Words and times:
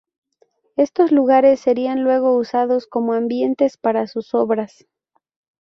Estos 0.77 1.11
lugares 1.11 1.59
serían 1.59 2.03
luego 2.03 2.35
usados 2.35 2.87
como 2.87 3.13
ambientes 3.13 3.77
para 3.77 4.07
sus 4.07 4.33
obras. 4.33 4.87